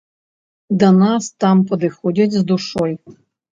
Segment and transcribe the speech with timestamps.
[0.83, 2.91] Да нас там падыходзяць з душой.